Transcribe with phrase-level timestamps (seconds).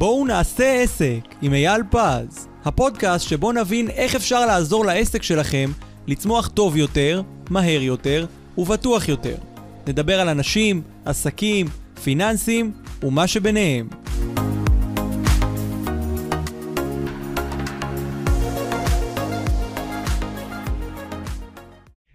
[0.00, 5.70] בואו נעשה עסק עם אייל פז, הפודקאסט שבו נבין איך אפשר לעזור לעסק שלכם
[6.06, 8.26] לצמוח טוב יותר, מהר יותר
[8.58, 9.36] ובטוח יותר.
[9.86, 11.66] נדבר על אנשים, עסקים,
[12.04, 13.88] פיננסים ומה שביניהם.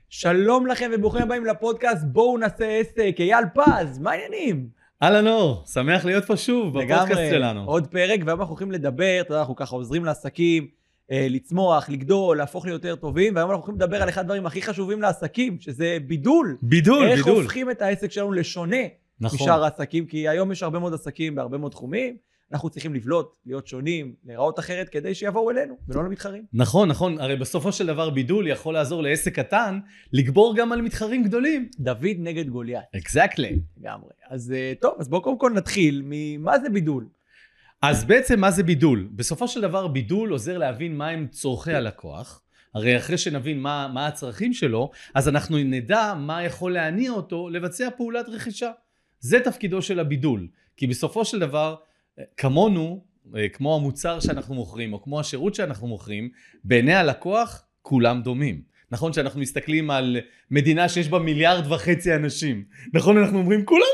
[0.09, 4.74] שלום לכם וברוכים הבאים לפודקאסט בואו נעשה עסק, אייל פז, מה העניינים?
[5.03, 7.63] אהלן אור, שמח להיות פה שוב בפודקאסט לגמרי, שלנו.
[7.65, 10.67] עוד פרק, והיום אנחנו הולכים לדבר, אתה יודע, אנחנו ככה עוזרים לעסקים
[11.11, 15.01] אה, לצמוח, לגדול, להפוך ליותר טובים, והיום אנחנו הולכים לדבר על אחד הדברים הכי חשובים
[15.01, 16.57] לעסקים, שזה בידול.
[16.61, 17.41] בידול, איך בידול.
[17.41, 18.77] הופכים את העסק שלנו לשונה
[19.19, 19.39] נכון.
[19.41, 22.17] משאר העסקים, כי היום יש הרבה מאוד עסקים בהרבה מאוד תחומים,
[22.51, 26.43] אנחנו צריכים לבלוט, להיות שונים, להיראות אחרת, כדי שיבואו אלינו, ולא למתחרים.
[26.53, 29.79] נכון, נכון, הרי בסופו של דבר בידול יכול לעזור לעסק קטן
[30.13, 31.69] לגבור גם על מתחרים גדולים.
[31.79, 33.59] דוד נגד גוליית, אקזקטלי.
[33.77, 34.09] לגמרי.
[34.29, 37.07] אז אה, טוב, אז בואו קודם כל נתחיל ממה זה בידול.
[37.81, 39.09] אז בעצם מה זה בידול?
[39.15, 42.41] בסופו של דבר בידול עוזר להבין מהם צורכי הלקוח.
[42.75, 47.89] הרי אחרי שנבין מה, מה הצרכים שלו, אז אנחנו נדע מה יכול להניע אותו לבצע
[47.97, 48.71] פעולת רכישה.
[49.19, 50.47] זה תפקידו של הבידול.
[50.77, 51.75] כי בסופו של דבר,
[52.37, 53.03] כמונו,
[53.35, 56.29] אה, כמו המוצר שאנחנו מוכרים, או כמו השירות שאנחנו מוכרים,
[56.63, 58.61] בעיני הלקוח כולם דומים.
[58.91, 60.17] נכון שאנחנו מסתכלים על
[60.51, 62.63] מדינה שיש בה מיליארד וחצי אנשים.
[62.93, 63.85] נכון, אנחנו אומרים כולם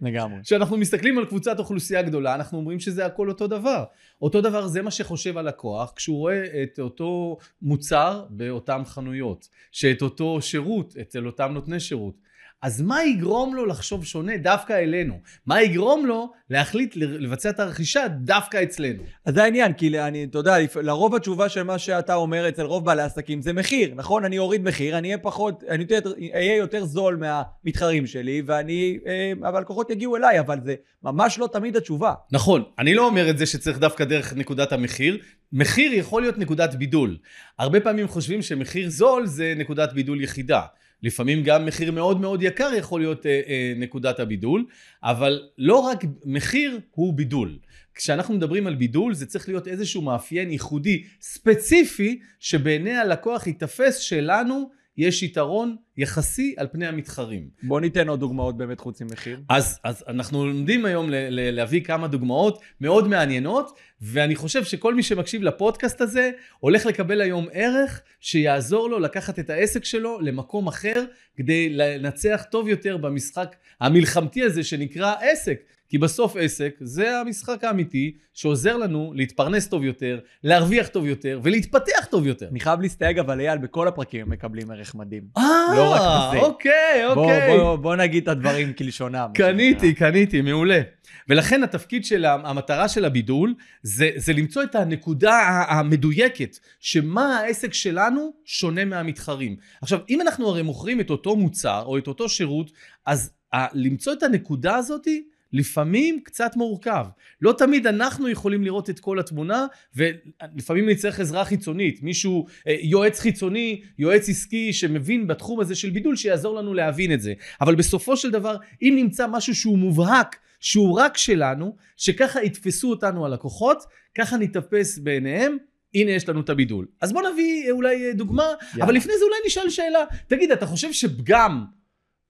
[0.00, 0.42] לגמרי.
[0.42, 3.84] כשאנחנו מסתכלים על קבוצת אוכלוסייה גדולה, אנחנו אומרים שזה הכל אותו דבר.
[4.22, 10.42] אותו דבר זה מה שחושב הלקוח כשהוא רואה את אותו מוצר באותן חנויות, שאת אותו
[10.42, 12.27] שירות אצל אותם נותני שירות.
[12.62, 15.20] אז מה יגרום לו לחשוב שונה דווקא אלינו?
[15.46, 19.02] מה יגרום לו להחליט לבצע את הרכישה דווקא אצלנו?
[19.24, 22.84] אז זה העניין, כי אני, אתה יודע, לרוב התשובה של מה שאתה אומר אצל רוב
[22.84, 24.24] בעלי עסקים זה מחיר, נכון?
[24.24, 29.32] אני אוריד מחיר, אני אהיה פחות, אני יותר, אהיה יותר זול מהמתחרים שלי, ואני, אה,
[29.52, 32.14] והלקוחות יגיעו אליי, אבל זה ממש לא תמיד התשובה.
[32.32, 35.18] נכון, אני לא אומר את זה שצריך דווקא דרך נקודת המחיר.
[35.52, 37.16] מחיר יכול להיות נקודת בידול.
[37.58, 40.60] הרבה פעמים חושבים שמחיר זול זה נקודת בידול יחידה.
[41.02, 44.66] לפעמים גם מחיר מאוד מאוד יקר יכול להיות אה, אה, נקודת הבידול,
[45.02, 47.58] אבל לא רק מחיר הוא בידול.
[47.94, 54.70] כשאנחנו מדברים על בידול זה צריך להיות איזשהו מאפיין ייחודי ספציפי שבעיני הלקוח ייתפס שלנו
[54.96, 57.48] יש יתרון יחסי על פני המתחרים.
[57.62, 59.40] בוא ניתן עוד דוגמאות באמת חוץ ממחיר.
[59.48, 64.94] אז, אז אנחנו לומדים היום ל- ל- להביא כמה דוגמאות מאוד מעניינות, ואני חושב שכל
[64.94, 70.66] מי שמקשיב לפודקאסט הזה, הולך לקבל היום ערך שיעזור לו לקחת את העסק שלו למקום
[70.66, 71.04] אחר,
[71.36, 75.60] כדי לנצח טוב יותר במשחק המלחמתי הזה שנקרא עסק.
[75.88, 82.06] כי בסוף עסק זה המשחק האמיתי שעוזר לנו להתפרנס טוב יותר, להרוויח טוב יותר ולהתפתח
[82.10, 82.48] טוב יותר.
[82.48, 85.22] אני חייב להסתייג, אבל אייל, בכל הפרקים הם מקבלים ערך מדהים.
[85.36, 85.42] אה,
[85.76, 86.40] לא רק בזה.
[86.40, 87.58] אוקיי, בוא, אוקיי.
[87.58, 89.30] בוא, בוא נגיד את הדברים כלשונם.
[89.34, 89.94] קניתי.
[89.94, 90.80] קניתי, מעולה.
[91.28, 98.32] ולכן התפקיד של המטרה של הבידול זה, זה למצוא את הנקודה המדויקת, שמה העסק שלנו
[98.44, 99.56] שונה מהמתחרים.
[99.82, 102.70] עכשיו, אם אנחנו הרי מוכרים את אותו מוצר או את אותו שירות,
[103.06, 103.30] אז
[103.74, 107.06] למצוא את הנקודה הזאתי לפעמים קצת מורכב.
[107.40, 109.66] לא תמיד אנחנו יכולים לראות את כל התמונה,
[109.96, 116.16] ולפעמים נצטרך עזרה חיצונית, מישהו, אה, יועץ חיצוני, יועץ עסקי שמבין בתחום הזה של בידול,
[116.16, 117.32] שיעזור לנו להבין את זה.
[117.60, 123.26] אבל בסופו של דבר, אם נמצא משהו שהוא מובהק, שהוא רק שלנו, שככה יתפסו אותנו
[123.26, 123.82] הלקוחות,
[124.14, 125.56] ככה ניתפס בעיניהם,
[125.94, 126.86] הנה יש לנו את הבידול.
[127.00, 128.84] אז בוא נביא אה, אולי אה, דוגמה, יאללה.
[128.84, 130.04] אבל לפני זה אולי נשאל שאלה.
[130.26, 131.64] תגיד, אתה חושב שפגם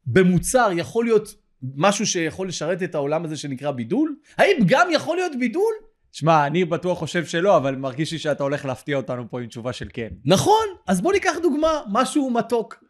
[0.07, 1.35] במוצר יכול להיות
[1.77, 4.17] משהו שיכול לשרת את העולם הזה שנקרא בידול?
[4.39, 5.75] האם פגם יכול להיות בידול?
[6.13, 9.73] שמע, אני בטוח חושב שלא, אבל מרגיש לי שאתה הולך להפתיע אותנו פה עם תשובה
[9.73, 10.09] של כן.
[10.25, 12.85] נכון, אז בוא ניקח דוגמה, משהו מתוק.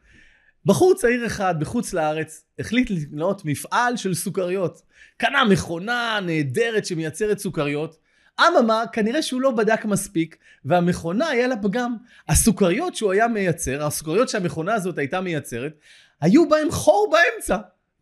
[0.67, 4.83] בחור צעיר אחד בחוץ לארץ החליט לקנות מפעל של סוכריות.
[5.17, 7.99] קנה מכונה נהדרת שמייצרת סוכריות.
[8.41, 11.97] אממה, כנראה שהוא לא בדק מספיק, והמכונה היה לה פגם.
[12.29, 15.73] הסוכריות שהוא היה מייצר, הסוכריות שהמכונה הזאת הייתה מייצרת,
[16.21, 17.57] היו בהם חור באמצע.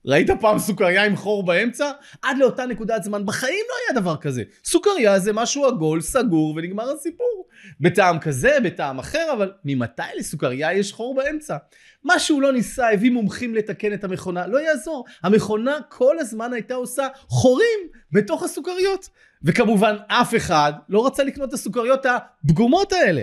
[0.06, 1.90] ראית פעם סוכריה עם חור באמצע?
[2.22, 4.42] עד לאותה נקודת זמן בחיים לא היה דבר כזה.
[4.64, 7.46] סוכריה זה משהו עגול, סגור, ונגמר הסיפור.
[7.80, 11.56] בטעם כזה, בטעם אחר, אבל ממתי לסוכריה יש חור באמצע?
[12.04, 15.04] מה שהוא לא ניסה, הביא מומחים לתקן את המכונה, לא יעזור.
[15.22, 17.78] המכונה כל הזמן הייתה עושה חורים
[18.12, 19.08] בתוך הסוכריות.
[19.42, 23.22] וכמובן, אף אחד לא רצה לקנות את הסוכריות הפגומות האלה.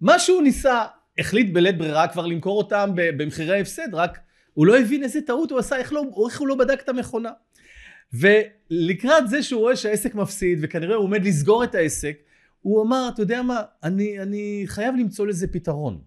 [0.00, 0.82] מה שהוא ניסה,
[1.18, 4.18] החליט בלית ברירה כבר למכור אותם במחירי הפסד, רק
[4.54, 7.30] הוא לא הבין איזה טעות הוא עשה, איך, לא, איך הוא לא בדק את המכונה.
[8.12, 12.16] ולקראת זה שהוא רואה שהעסק מפסיד, וכנראה הוא עומד לסגור את העסק,
[12.60, 16.00] הוא אמר, אתה יודע מה, אני, אני חייב למצוא לזה פתרון.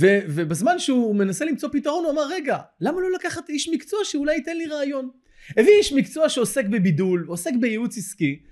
[0.00, 4.34] ו, ובזמן שהוא מנסה למצוא פתרון, הוא אמר, רגע, למה לא לקחת איש מקצוע שאולי
[4.34, 5.10] ייתן לי רעיון?
[5.50, 8.42] הביא איש מקצוע שעוסק בבידול, עוסק בייעוץ עסקי,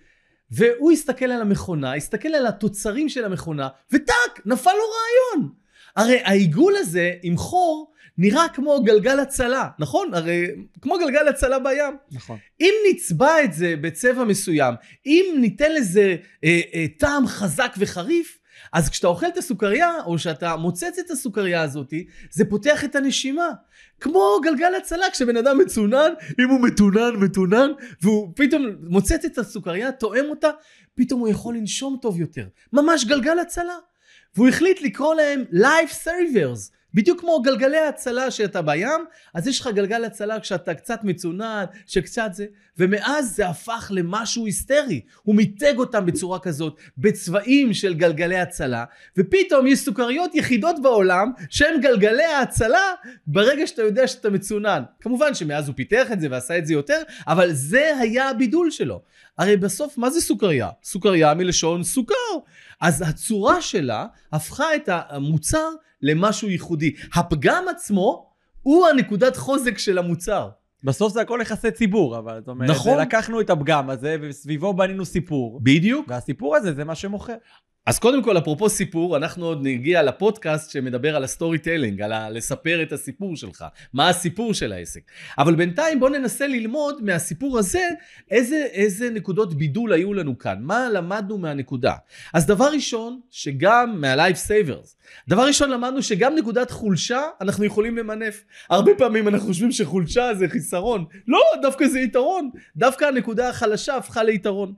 [0.50, 5.52] והוא הסתכל על המכונה, הסתכל על התוצרים של המכונה, וטאק, נפל לו רעיון.
[5.96, 10.14] הרי העיגול הזה עם חור נראה כמו גלגל הצלה, נכון?
[10.14, 10.46] הרי
[10.80, 11.96] כמו גלגל הצלה בים.
[12.12, 12.38] נכון.
[12.60, 14.74] אם נצבע את זה בצבע מסוים,
[15.06, 18.38] אם ניתן לזה אה, אה, טעם חזק וחריף,
[18.72, 21.94] אז כשאתה אוכל את הסוכריה, או שאתה מוצץ את הסוכריה הזאת,
[22.30, 23.48] זה פותח את הנשימה.
[24.00, 27.70] כמו גלגל הצלה, כשבן אדם מצונן, אם הוא מתונן, מתונן,
[28.02, 30.50] והוא פתאום מוצץ את הסוכריה, תואם אותה,
[30.94, 32.46] פתאום הוא יכול לנשום טוב יותר.
[32.72, 33.76] ממש גלגל הצלה.
[34.36, 36.72] והוא החליט לקרוא להם Life Savers.
[36.94, 42.30] בדיוק כמו גלגלי הצלה שאתה בים, אז יש לך גלגל הצלה כשאתה קצת מצונן, שקצת
[42.32, 42.46] זה,
[42.78, 45.00] ומאז זה הפך למשהו היסטרי.
[45.22, 48.84] הוא מיתג אותם בצורה כזאת, בצבעים של גלגלי הצלה,
[49.16, 52.92] ופתאום יש סוכריות יחידות בעולם שהן גלגלי ההצלה
[53.26, 54.82] ברגע שאתה יודע שאתה מצונן.
[55.00, 59.02] כמובן שמאז הוא פיתח את זה ועשה את זה יותר, אבל זה היה הבידול שלו.
[59.38, 60.68] הרי בסוף מה זה סוכריה?
[60.84, 62.14] סוכריה מלשון סוכר.
[62.80, 65.68] אז הצורה שלה הפכה את המוצר
[66.02, 66.94] למשהו ייחודי.
[67.14, 68.32] הפגם עצמו
[68.62, 70.48] הוא הנקודת חוזק של המוצר.
[70.84, 72.98] בסוף זה הכל יחסי ציבור, אבל זאת אומרת, נכון.
[73.00, 76.06] לקחנו את הפגם הזה וסביבו בנינו סיפור, בדיוק.
[76.08, 77.34] והסיפור הזה זה מה שמוכר.
[77.86, 82.30] אז קודם כל, אפרופו סיפור, אנחנו עוד נגיע לפודקאסט שמדבר על ה storytelling, על ה-
[82.30, 85.00] לספר את הסיפור שלך, מה הסיפור של העסק.
[85.38, 87.88] אבל בינתיים בוא ננסה ללמוד מהסיפור הזה
[88.30, 91.94] איזה, איזה נקודות בידול היו לנו כאן, מה למדנו מהנקודה.
[92.34, 94.96] אז דבר ראשון, שגם מה-Life Savers,
[95.28, 98.44] דבר ראשון למדנו שגם נקודת חולשה אנחנו יכולים למנף.
[98.70, 104.22] הרבה פעמים אנחנו חושבים שחולשה זה חיסרון, לא, דווקא זה יתרון, דווקא הנקודה החלשה הפכה
[104.22, 104.74] ליתרון.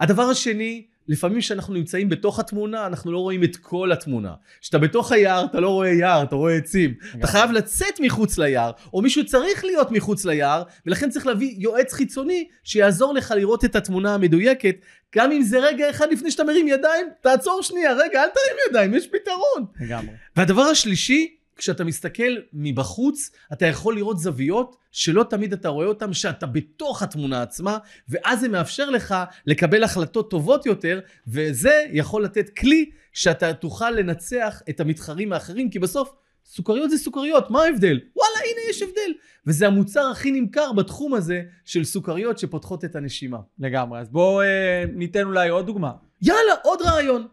[0.00, 4.34] הדבר השני, לפעמים כשאנחנו נמצאים בתוך התמונה, אנחנו לא רואים את כל התמונה.
[4.60, 6.94] כשאתה בתוך היער, אתה לא רואה יער, אתה רואה עצים.
[7.18, 11.92] אתה חייב לצאת מחוץ ליער, או מישהו צריך להיות מחוץ ליער, ולכן צריך להביא יועץ
[11.92, 14.76] חיצוני שיעזור לך לראות את התמונה המדויקת.
[15.14, 18.94] גם אם זה רגע אחד לפני שאתה מרים ידיים, תעצור שנייה, רגע, אל תרים ידיים,
[18.94, 19.66] יש פתרון.
[19.80, 20.14] לגמרי.
[20.36, 26.46] והדבר השלישי, כשאתה מסתכל מבחוץ, אתה יכול לראות זוויות שלא תמיד אתה רואה אותן, שאתה
[26.46, 29.14] בתוך התמונה עצמה, ואז זה מאפשר לך
[29.46, 35.78] לקבל החלטות טובות יותר, וזה יכול לתת כלי שאתה תוכל לנצח את המתחרים האחרים, כי
[35.78, 36.14] בסוף
[36.44, 38.00] סוכריות זה סוכריות, מה ההבדל?
[38.16, 39.12] וואלה, הנה יש הבדל.
[39.46, 43.38] וזה המוצר הכי נמכר בתחום הזה של סוכריות שפותחות את הנשימה.
[43.58, 44.00] לגמרי.
[44.00, 45.92] אז בואו אה, ניתן אולי עוד דוגמה.
[46.22, 47.26] יאללה, עוד רעיון.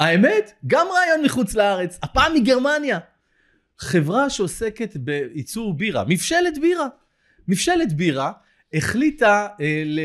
[0.00, 2.98] האמת, גם רעיון מחוץ לארץ, הפעם מגרמניה.
[3.78, 6.86] חברה שעוסקת בייצור בירה, מבשלת בירה.
[7.48, 8.32] מבשלת בירה
[8.72, 10.00] החליטה, אה, ל...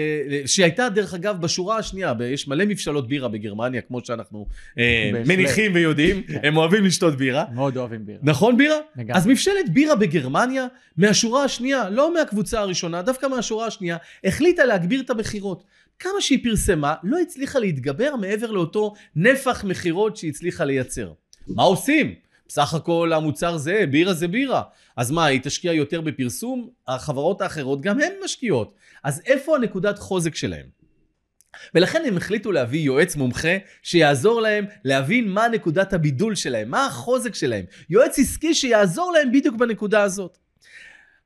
[0.45, 4.47] שהייתה דרך אגב בשורה השנייה, יש מלא מבשלות בירה בגרמניה, כמו שאנחנו
[4.77, 5.11] אה.
[5.25, 6.23] מניחים ויודעים.
[6.43, 7.45] הם אוהבים לשתות בירה.
[7.53, 8.19] מאוד אוהבים בירה.
[8.23, 8.77] נכון בירה?
[8.95, 9.13] לגמרי.
[9.17, 10.67] אז מבשלת בירה בגרמניה,
[10.97, 15.63] מהשורה השנייה, לא מהקבוצה הראשונה, דווקא מהשורה השנייה, החליטה להגביר את המכירות.
[15.99, 21.11] כמה שהיא פרסמה, לא הצליחה להתגבר מעבר לאותו נפח מכירות שהיא הצליחה לייצר.
[21.47, 22.15] מה עושים?
[22.53, 24.61] בסך הכל המוצר זהה, בירה זה בירה.
[24.97, 26.69] אז מה, היא תשקיע יותר בפרסום?
[26.87, 28.75] החברות האחרות גם הן משקיעות.
[29.03, 30.65] אז איפה הנקודת חוזק שלהם?
[31.75, 37.35] ולכן הם החליטו להביא יועץ מומחה שיעזור להם להבין מה נקודת הבידול שלהם, מה החוזק
[37.35, 37.65] שלהם.
[37.89, 40.37] יועץ עסקי שיעזור להם בדיוק בנקודה הזאת.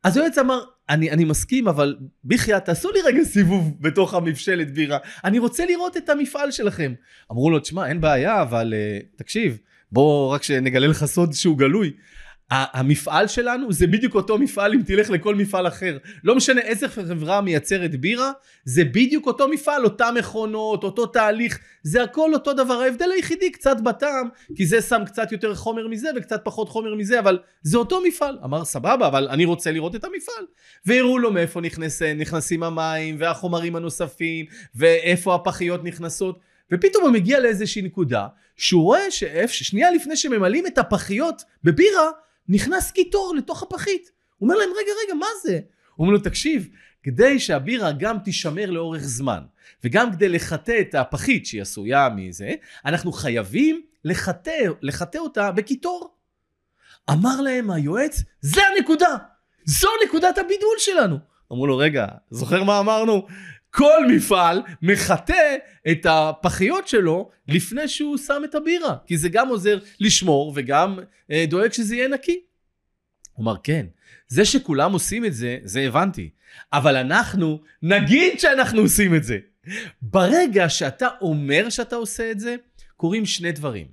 [0.03, 1.95] אז היועץ אמר, אני, אני מסכים, אבל
[2.25, 4.97] בחייאת, תעשו לי רגע סיבוב בתוך המבשלת בירה.
[5.23, 6.93] אני רוצה לראות את המפעל שלכם.
[7.31, 9.57] אמרו לו, תשמע, אין בעיה, אבל uh, תקשיב,
[9.91, 11.91] בוא רק שנגלה לך סוד שהוא גלוי.
[12.49, 15.97] המפעל שלנו זה בדיוק אותו מפעל אם תלך לכל מפעל אחר.
[16.23, 18.31] לא משנה איזה חברה מייצרת בירה,
[18.65, 22.73] זה בדיוק אותו מפעל, אותם מכונות, אותו תהליך, זה הכל אותו דבר.
[22.73, 27.19] ההבדל היחידי קצת בטעם, כי זה שם קצת יותר חומר מזה וקצת פחות חומר מזה,
[27.19, 28.37] אבל זה אותו מפעל.
[28.43, 30.45] אמר סבבה, אבל אני רוצה לראות את המפעל.
[30.85, 36.39] והראו לו מאיפה נכנס, נכנסים המים והחומרים הנוספים, ואיפה הפחיות נכנסות.
[36.71, 39.11] ופתאום הוא מגיע לאיזושהי נקודה, שהוא רואה
[39.47, 42.09] ששנייה לפני שממלאים את הפחיות בבירה,
[42.49, 44.11] נכנס קיטור לתוך הפחית.
[44.37, 45.59] הוא אומר להם, רגע, רגע, מה זה?
[45.95, 46.69] הוא אומר לו, תקשיב,
[47.03, 49.39] כדי שהבירה גם תישמר לאורך זמן,
[49.83, 52.51] וגם כדי לחטא את הפחית שהיא עשויה מזה,
[52.85, 56.15] אנחנו חייבים לחטא, לחטא אותה בקיטור.
[57.09, 59.15] אמר להם היועץ, זה הנקודה!
[59.65, 61.17] זו נקודת הבידול שלנו!
[61.51, 63.27] אמרו לו, רגע, זוכר מה אמרנו?
[63.77, 65.55] כל מפעל מחטא
[65.91, 70.99] את הפחיות שלו לפני שהוא שם את הבירה, כי זה גם עוזר לשמור וגם
[71.31, 72.39] אה, דואג שזה יהיה נקי.
[73.33, 73.85] הוא אמר, כן,
[74.27, 76.29] זה שכולם עושים את זה, זה הבנתי,
[76.73, 79.37] אבל אנחנו נגיד שאנחנו עושים את זה.
[80.01, 82.55] ברגע שאתה אומר שאתה עושה את זה,
[82.95, 83.87] קורים שני דברים.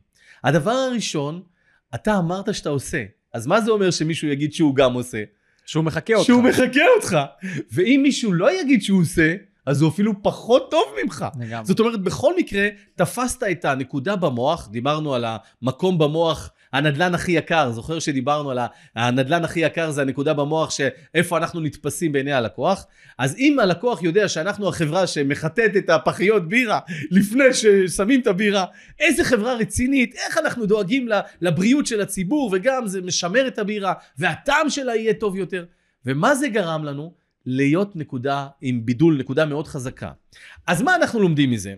[0.44, 1.42] הדבר הראשון,
[1.94, 5.22] אתה אמרת שאתה עושה, אז מה זה אומר שמישהו יגיד שהוא גם עושה?
[5.66, 6.26] שהוא מחכה אותך.
[6.26, 7.16] שהוא מחקה אותך.
[7.72, 9.34] ואם מישהו לא יגיד שהוא עושה,
[9.66, 11.24] אז הוא אפילו פחות טוב ממך.
[11.40, 11.66] לגמרי.
[11.66, 15.24] זאת אומרת, בכל מקרה, תפסת את הנקודה במוח, דיברנו על
[15.62, 18.58] המקום במוח, הנדלן הכי יקר, זוכר שדיברנו על
[18.96, 22.86] הנדלן הכי יקר זה הנקודה במוח שאיפה אנחנו נתפסים בעיני הלקוח?
[23.18, 26.80] אז אם הלקוח יודע שאנחנו החברה שמחטאת את הפחיות בירה
[27.10, 28.64] לפני ששמים את הבירה,
[29.00, 31.08] איזה חברה רצינית, איך אנחנו דואגים
[31.40, 35.64] לבריאות של הציבור, וגם זה משמר את הבירה, והטעם שלה יהיה טוב יותר.
[36.06, 37.23] ומה זה גרם לנו?
[37.46, 40.12] להיות נקודה עם בידול, נקודה מאוד חזקה.
[40.66, 41.74] אז מה אנחנו לומדים מזה?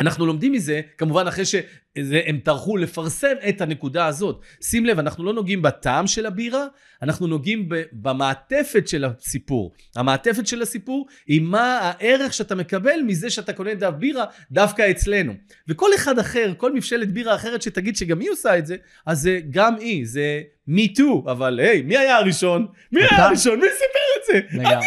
[0.00, 4.40] אנחנו לומדים מזה, כמובן אחרי שהם טרחו לפרסם את הנקודה הזאת.
[4.62, 6.66] שים לב, אנחנו לא נוגעים בטעם של הבירה,
[7.02, 9.72] אנחנו נוגעים במעטפת של הסיפור.
[9.96, 15.32] המעטפת של הסיפור היא מה הערך שאתה מקבל מזה שאתה קונה את הבירה דווקא אצלנו.
[15.68, 19.40] וכל אחד אחר, כל מבשלת בירה אחרת שתגיד שגם היא עושה את זה, אז זה
[19.50, 22.66] גם היא, זה me too, אבל היי, מי היה הראשון?
[22.92, 23.26] מי היה.
[23.26, 23.60] הראשון?
[23.60, 24.58] מי סיפר את זה?
[24.58, 24.86] לגמרי.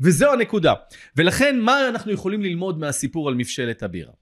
[0.00, 0.74] וזו הנקודה.
[1.16, 4.12] ולכן מה אנחנו יכולים ללמוד מהסיפור על מבשלת הבירה?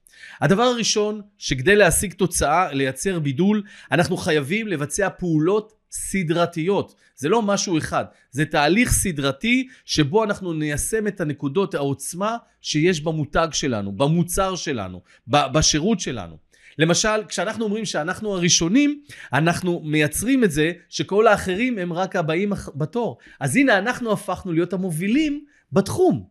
[0.41, 6.95] הדבר הראשון, שכדי להשיג תוצאה, לייצר בידול, אנחנו חייבים לבצע פעולות סדרתיות.
[7.15, 13.47] זה לא משהו אחד, זה תהליך סדרתי שבו אנחנו ניישם את הנקודות העוצמה שיש במותג
[13.51, 16.37] שלנו, במוצר שלנו, בשירות שלנו.
[16.77, 19.01] למשל, כשאנחנו אומרים שאנחנו הראשונים,
[19.33, 23.17] אנחנו מייצרים את זה שכל האחרים הם רק הבאים בתור.
[23.39, 26.23] אז הנה, אנחנו הפכנו להיות המובילים בתחום.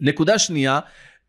[0.00, 0.80] נקודה שנייה,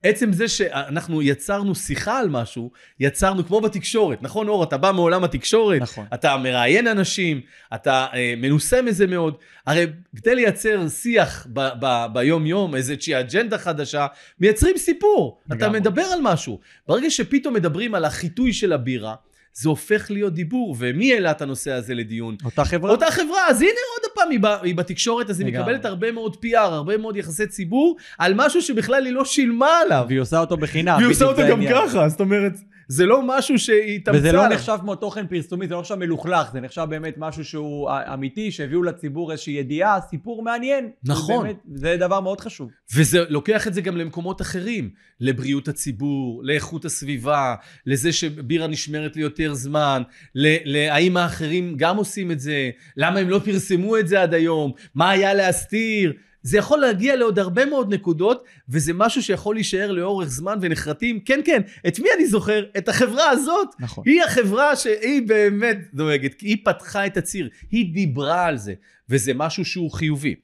[0.04, 4.64] עצם זה שאנחנו יצרנו שיחה על משהו, יצרנו כמו בתקשורת, נכון אור?
[4.64, 6.06] אתה בא מעולם התקשורת, נכון.
[6.14, 7.42] אתה מראיין אנשים,
[7.76, 9.36] אתה אה, מנוסה מזה מאוד.
[9.68, 14.08] הרי כדי לייצר שיח ב- ב- ביום-יום, איזושהי אג'נדה חדשה,
[14.40, 15.40] מייצרים סיפור.
[15.54, 15.70] אתה.
[15.70, 16.60] מדבר על משהו.
[16.88, 19.16] ברגע שפתאום מדברים על החיטוי של הבירה,
[19.54, 20.76] זה הופך להיות דיבור.
[20.80, 22.36] ומי העלה את הנושא הזה לדיון?
[22.46, 22.92] אותה חברה?
[22.92, 25.62] אותה חברה, אז הנה עוד פעם היא, ב, היא בתקשורת, אז היא לגמרי.
[25.64, 30.06] מקבלת הרבה מאוד PR, הרבה מאוד יחסי ציבור, על משהו שבכלל היא לא שילמה עליו.
[30.08, 30.98] והיא עושה אותו בחינם.
[30.98, 31.88] והיא עושה אותו גם העניין.
[31.88, 32.54] ככה, זאת אומרת,
[32.88, 34.48] זה לא משהו שהיא התאמצה וזה לא.
[34.48, 38.84] נחשב כמו תוכן פרסומי, זה לא נחשב מלוכלך, זה נחשב באמת משהו שהוא אמיתי, שהביאו
[38.84, 40.90] לציבור איזושהי ידיעה, סיפור מעניין.
[41.04, 41.44] נכון.
[41.44, 42.70] באמת, זה דבר מאוד חשוב.
[42.96, 49.54] וזה לוקח את זה גם למקומות אחרים, לבריאות הציבור, לאיכות הסביבה, לזה שבירה נשמרת ליותר
[49.54, 50.04] זמן,
[50.36, 55.10] להאם האחרים גם עושים את זה, למה הם לא פרסמו את זה עד היום, מה
[55.10, 56.14] היה להסתיר.
[56.44, 61.20] זה יכול להגיע לעוד הרבה מאוד נקודות, וזה משהו שיכול להישאר לאורך זמן ונחרטים.
[61.20, 62.66] כן, כן, את מי אני זוכר?
[62.78, 63.68] את החברה הזאת.
[63.80, 64.04] נכון.
[64.08, 68.74] היא החברה שהיא באמת דואגת, היא פתחה את הציר, היא דיברה על זה,
[69.10, 70.36] וזה משהו שהוא חיובי.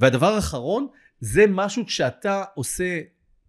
[0.00, 0.86] והדבר האחרון,
[1.20, 3.00] זה משהו כשאתה עושה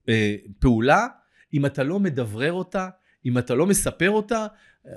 [0.09, 1.07] אה, פעולה,
[1.53, 2.87] אם אתה לא מדברר אותה,
[3.25, 4.47] אם אתה לא מספר אותה,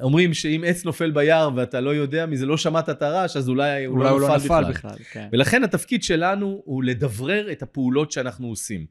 [0.02, 3.84] אומרים שאם עץ נופל ביער ואתה לא יודע מזה, לא שמעת את הרעש, אז אולי
[3.84, 4.70] הוא אולי הוא לא לא נפל נפל בכלל.
[4.70, 5.04] בכלל.
[5.12, 5.28] כן.
[5.32, 8.86] ולכן התפקיד שלנו הוא לדברר את הפעולות שאנחנו עושים.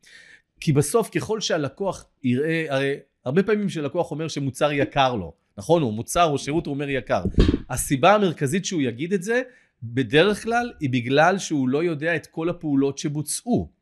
[0.60, 2.96] כי בסוף ככל שהלקוח יראה, הרי
[3.26, 5.82] הרבה פעמים שלקוח אומר שמוצר יקר לו, נכון?
[5.82, 7.24] הוא מוצר או שירות הוא אומר יקר.
[7.70, 9.42] הסיבה המרכזית שהוא יגיד את זה,
[9.84, 13.81] בדרך כלל היא בגלל שהוא לא יודע את כל הפעולות שבוצעו.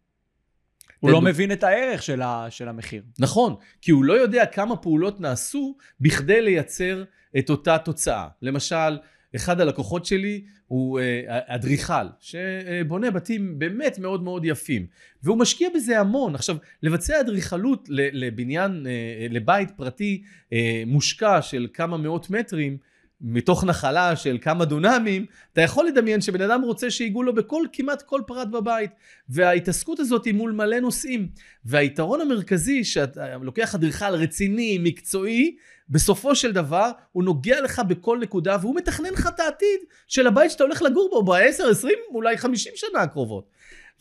[1.00, 3.04] הוא לא מבין את הערך של ה- של המחיר.
[3.20, 7.04] נכון, כי הוא לא יודע כמה פעולות נעשו בכדי לייצר
[7.38, 8.28] את אותה תוצאה.
[8.42, 8.98] למשל,
[9.36, 14.86] אחד הלקוחות שלי הוא אה, אדריכל, שבונה בתים באמת מאוד מאוד יפים,
[15.24, 16.36] והוא משקיע בזה המון.
[16.36, 22.78] עכשיו, לבצע אדריכלות לבניין, אה, לבית פרטי אה, מושקע של כמה מאות מטרים,
[23.22, 28.02] מתוך נחלה של כמה דונמים, אתה יכול לדמיין שבן אדם רוצה שיגעו לו בכל, כמעט
[28.02, 28.92] כל פרט בבית.
[29.30, 31.28] וההתעסקות הזאת היא מול מלא נושאים.
[31.66, 35.56] והיתרון המרכזי, שאתה לוקח אדריכל רציני, מקצועי,
[35.90, 40.52] בסופו של דבר הוא נוגע לך בכל נקודה והוא מתכנן לך את העתיד של הבית
[40.52, 43.50] שאתה הולך לגור בו ב-10, 20, אולי 50 שנה הקרובות.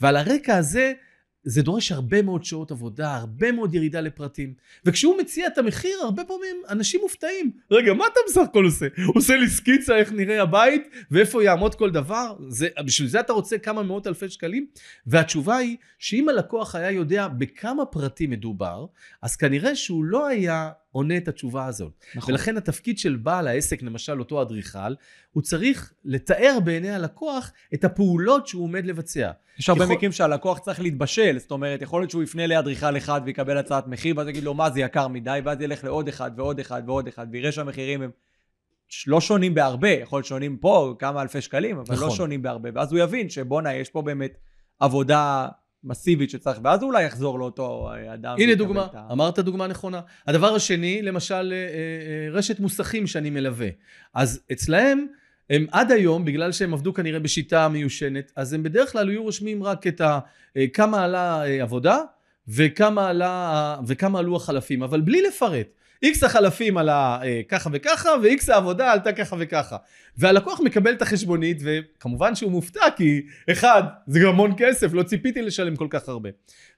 [0.00, 0.92] ועל הרקע הזה,
[1.48, 4.54] זה דורש הרבה מאוד שעות עבודה, הרבה מאוד ירידה לפרטים.
[4.84, 7.50] וכשהוא מציע את המחיר, הרבה פעמים אנשים מופתעים.
[7.70, 8.86] רגע, מה אתה בסך הכל עושה?
[9.06, 12.34] הוא עושה לי סקיצה איך נראה הבית ואיפה יעמוד כל דבר?
[12.48, 14.66] זה, בשביל זה אתה רוצה כמה מאות אלפי שקלים?
[15.06, 18.86] והתשובה היא שאם הלקוח היה יודע בכמה פרטים מדובר,
[19.22, 21.92] אז כנראה שהוא לא היה עונה את התשובה הזאת.
[22.14, 22.34] נכון.
[22.34, 24.94] ולכן התפקיד של בעל העסק, למשל אותו אדריכל,
[25.32, 29.30] הוא צריך לתאר בעיני הלקוח את הפעולות שהוא עומד לבצע.
[29.58, 33.20] יש הרבה יכול- מקרים שהלקוח צריך להתבשל, זאת אומרת, יכול להיות שהוא יפנה לאדריכל אחד
[33.24, 36.58] ויקבל הצעת מחיר, ואז יגיד לו, מה, זה יקר מדי, ואז ילך לעוד אחד ועוד
[36.58, 38.10] אחד ועוד אחד, ויראה שהמחירים הם
[39.06, 42.16] לא שונים בהרבה, יכול להיות שונים פה כמה אלפי שקלים, אבל לא נכון.
[42.16, 44.38] שונים בהרבה, ואז הוא יבין שבואנה, יש פה באמת
[44.80, 45.48] עבודה
[45.84, 48.36] מסיבית שצריך, ואז הוא אולי יחזור לאותו אה, אדם.
[48.38, 50.00] הנה דוגמה, ה- אמרת דוגמה נכונה.
[50.26, 53.68] הדבר השני, למשל, אה, אה, רשת מוסכים שאני מלווה.
[54.14, 55.06] אז אצלהם,
[55.50, 59.62] הם עד היום, בגלל שהם עבדו כנראה בשיטה מיושנת, אז הם בדרך כלל היו רושמים
[59.62, 60.18] רק את ה...
[60.72, 61.98] כמה עלה עבודה,
[62.48, 65.66] וכמה, עלה, וכמה עלו החלפים, אבל בלי לפרט.
[66.04, 69.76] X החלפים עלה אה, ככה וככה, ו-X העבודה עלתה ככה וככה.
[70.16, 75.42] והלקוח מקבל את החשבונית, וכמובן שהוא מופתע, כי אחד, זה גם המון כסף, לא ציפיתי
[75.42, 76.28] לשלם כל כך הרבה.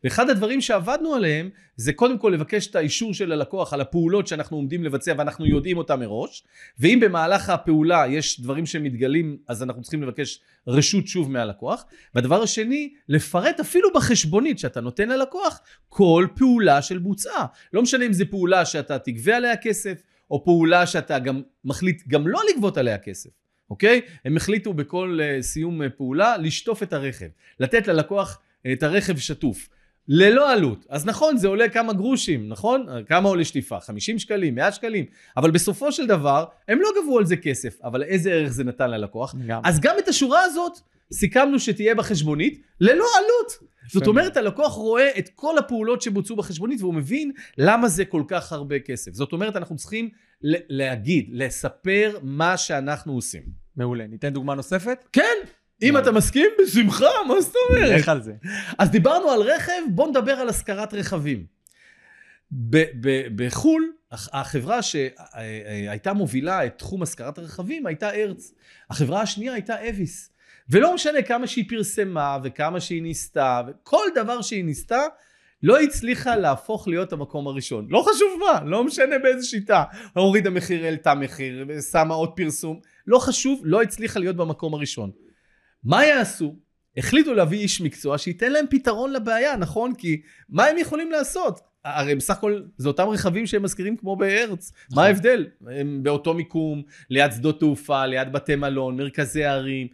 [0.04, 4.56] ואחד הדברים שעבדנו עליהם, זה קודם כל לבקש את האישור של הלקוח על הפעולות שאנחנו
[4.56, 6.44] עומדים לבצע, ואנחנו יודעים אותם מראש.
[6.78, 11.84] ואם במהלך הפעולה יש דברים שמתגלים, אז אנחנו צריכים לבקש רשות שוב מהלקוח.
[12.14, 17.46] והדבר השני, לפרט אפילו בחשבונית שאתה נותן ללקוח, כל פעולה של בוצעה.
[17.72, 22.28] לא משנה אם זו פעולה שאתה תגבה עליה כסף, או פעולה שאתה גם מחליט גם
[22.28, 23.30] לא לגבות עליה כסף,
[23.70, 24.00] אוקיי?
[24.24, 27.26] הם החליטו בכל uh, סיום uh, פעולה לשטוף את הרכב,
[27.60, 29.68] לתת ללקוח uh, את הרכב שטוף.
[30.08, 30.86] ללא עלות.
[30.88, 32.86] אז נכון, זה עולה כמה גרושים, נכון?
[33.06, 33.80] כמה עולה שטיפה?
[33.80, 35.04] 50 שקלים, 100 שקלים?
[35.36, 38.90] אבל בסופו של דבר, הם לא גבו על זה כסף, אבל איזה ערך זה נתן
[38.90, 39.34] ללקוח?
[39.46, 39.60] גם.
[39.64, 40.78] אז גם את השורה הזאת
[41.12, 43.70] סיכמנו שתהיה בחשבונית, ללא עלות.
[43.92, 48.52] זאת אומרת, הלקוח רואה את כל הפעולות שבוצעו בחשבונית והוא מבין למה זה כל כך
[48.52, 49.12] הרבה כסף.
[49.12, 50.08] זאת אומרת, אנחנו צריכים
[50.42, 53.42] להגיד, לספר מה שאנחנו עושים.
[53.76, 54.06] מעולה.
[54.06, 55.04] ניתן דוגמה נוספת?
[55.12, 55.36] כן.
[55.82, 57.90] אם אתה מסכים, בשמחה, מה זאת אומרת?
[57.92, 58.32] נלך על זה.
[58.78, 61.46] אז דיברנו על רכב, בוא נדבר על השכרת רכבים.
[63.36, 68.54] בחו"ל, החברה שהייתה מובילה את תחום השכרת הרכבים הייתה ארץ.
[68.90, 70.30] החברה השנייה הייתה אביס.
[70.68, 75.02] ולא משנה כמה שהיא פרסמה וכמה שהיא ניסתה, וכל דבר שהיא ניסתה,
[75.62, 77.86] לא הצליחה להפוך להיות המקום הראשון.
[77.90, 79.84] לא חשוב מה, לא משנה באיזה שיטה.
[80.14, 82.80] הורידה מחיר, העלתה מחיר, שמה עוד פרסום.
[83.06, 85.10] לא חשוב, לא הצליחה להיות במקום הראשון.
[85.84, 86.56] מה יעשו?
[86.96, 89.94] החליטו להביא איש מקצוע שייתן להם פתרון לבעיה, נכון?
[89.94, 91.60] כי מה הם יכולים לעשות?
[91.84, 94.72] הרי בסך הכל זה אותם רכבים שהם מזכירים כמו בהרץ.
[94.72, 95.04] מה נכון.
[95.04, 95.46] ההבדל?
[95.66, 99.86] הם באותו מיקום, ליד שדות תעופה, ליד בתי מלון, מרכזי ערים.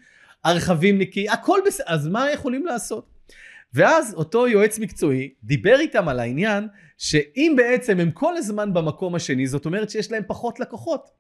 [0.45, 3.17] הרכבים נקי, הכל בסדר, אז מה יכולים לעשות?
[3.75, 9.47] ואז אותו יועץ מקצועי דיבר איתם על העניין שאם בעצם הם כל הזמן במקום השני,
[9.47, 11.11] זאת אומרת שיש להם פחות לקוחות.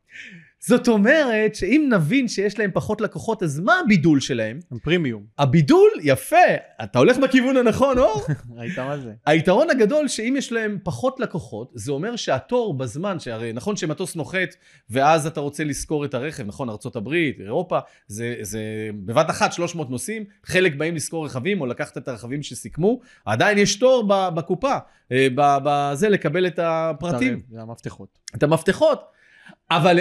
[0.60, 4.58] זאת אומרת שאם נבין שיש להם פחות לקוחות, אז מה הבידול שלהם?
[4.70, 5.24] הם פרימיום.
[5.38, 6.36] הבידול, יפה,
[6.84, 8.22] אתה הולך בכיוון הנכון, אור?
[8.56, 9.12] ראית מה זה?
[9.26, 14.48] היתרון הגדול שאם יש להם פחות לקוחות, זה אומר שהתור בזמן, שהרי נכון שמטוס נוחת,
[14.90, 17.08] ואז אתה רוצה לשכור את הרכב, נכון, ארה"ב,
[17.40, 18.60] אירופה, זה, זה
[19.04, 23.76] בבת אחת 300 נוסעים, חלק באים לשכור רכבים, או לקחת את הרכבים שסיכמו, עדיין יש
[23.76, 24.76] תור בקופה,
[25.12, 27.40] אה, בזה לקבל את הפרטים.
[27.50, 28.18] זה המפתחות.
[28.34, 29.00] את המפתחות.
[29.70, 29.98] אבל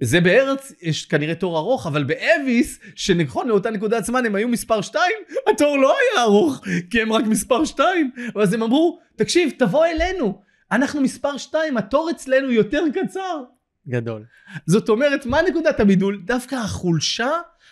[0.00, 4.80] זה בארץ, יש כנראה תור ארוך, אבל באביס, שנכון לאותה נקודת זמן הם היו מספר
[4.80, 5.02] 2,
[5.46, 8.10] התור לא היה ארוך, כי הם רק מספר 2.
[8.34, 13.42] ואז הם אמרו, תקשיב, תבוא אלינו, אנחנו מספר 2, התור אצלנו יותר קצר.
[13.88, 14.24] גדול.
[14.66, 16.22] זאת אומרת, מה נקודת הבידול?
[16.24, 17.30] דווקא החולשה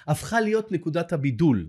[0.09, 1.67] הפכה להיות נקודת הבידול.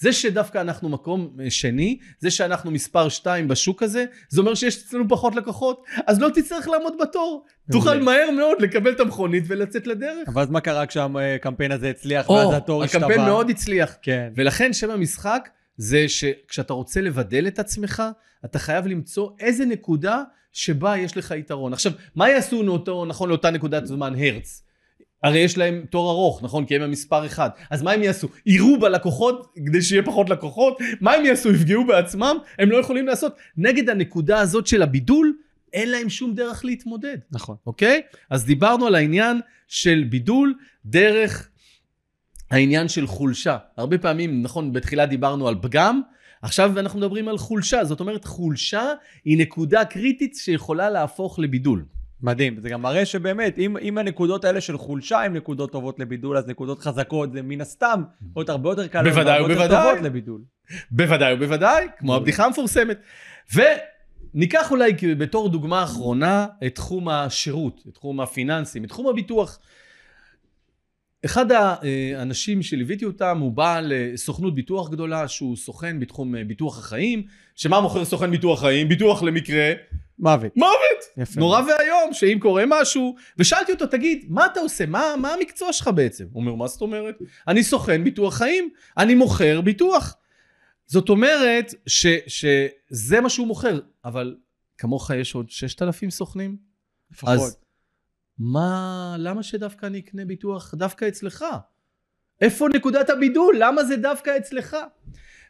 [0.00, 4.76] זה שדווקא אנחנו מקום אה, שני, זה שאנחנו מספר 2 בשוק הזה, זה אומר שיש
[4.76, 7.44] אצלנו פחות לקוחות, אז לא תצטרך לעמוד בתור.
[7.72, 10.28] תוכל מהר מאוד לקבל את המכונית ולצאת לדרך.
[10.28, 13.06] אבל אז מה קרה כשהקמפיין הזה הצליח ואז התור השתווה?
[13.06, 13.96] הקמפיין מאוד הצליח.
[14.02, 14.32] כן.
[14.36, 18.02] ולכן שם המשחק זה שכשאתה רוצה לבדל את עצמך,
[18.44, 21.72] אתה חייב למצוא איזה נקודה שבה יש לך יתרון.
[21.72, 24.62] עכשיו, מה יעשו נאותו, נכון לאותה נקודת זמן הרץ?
[25.22, 26.64] הרי יש להם תור ארוך, נכון?
[26.64, 27.50] כי הם המספר אחד.
[27.70, 28.28] אז מה הם יעשו?
[28.46, 30.78] יירו בלקוחות כדי שיהיה פחות לקוחות?
[31.00, 31.50] מה הם יעשו?
[31.50, 32.36] יפגעו בעצמם?
[32.58, 33.36] הם לא יכולים לעשות.
[33.56, 35.36] נגד הנקודה הזאת של הבידול,
[35.72, 37.18] אין להם שום דרך להתמודד.
[37.32, 37.56] נכון.
[37.66, 38.02] אוקיי?
[38.30, 40.54] אז דיברנו על העניין של בידול
[40.84, 41.48] דרך
[42.50, 43.56] העניין של חולשה.
[43.76, 46.00] הרבה פעמים, נכון, בתחילה דיברנו על פגם,
[46.42, 47.84] עכשיו אנחנו מדברים על חולשה.
[47.84, 48.92] זאת אומרת, חולשה
[49.24, 51.84] היא נקודה קריטית שיכולה להפוך לבידול.
[52.22, 56.36] מדהים, זה גם מראה שבאמת, אם, אם הנקודות האלה של חולשה הן נקודות טובות לבידול,
[56.36, 58.02] אז נקודות חזקות זה מן הסתם
[58.34, 60.40] עוד הרבה יותר קל, בוודאי ובוודאי, טובות לבידול.
[60.90, 62.98] בוודאי ובוודאי, כמו הבדיחה המפורסמת.
[63.54, 69.58] וניקח אולי בתור דוגמה אחרונה את תחום השירות, את תחום הפיננסים, את תחום הביטוח.
[71.24, 77.22] אחד האנשים שליוויתי אותם הוא בעל סוכנות ביטוח גדולה שהוא סוכן בתחום ביטוח החיים
[77.54, 78.88] שמה מוכר סוכן ביטוח חיים?
[78.88, 79.72] ביטוח למקרה
[80.18, 80.56] מוות.
[80.56, 81.04] מוות!
[81.16, 81.40] יפה.
[81.40, 84.86] נורא ואיום, שאם קורה משהו, ושאלתי אותו, תגיד, מה אתה עושה?
[84.86, 86.24] מה, מה המקצוע שלך בעצם?
[86.32, 87.18] הוא אומר, מה זאת אומרת?
[87.48, 90.16] אני סוכן ביטוח חיים, אני מוכר ביטוח.
[90.86, 94.36] זאת אומרת ש, שזה מה שהוא מוכר, אבל
[94.78, 96.56] כמוך יש עוד 6,000 סוכנים?
[97.10, 97.34] לפחות.
[97.34, 97.58] אז
[98.38, 101.44] מה, למה שדווקא אני אקנה ביטוח דווקא אצלך?
[102.40, 103.56] איפה נקודת הבידול?
[103.58, 104.76] למה זה דווקא אצלך?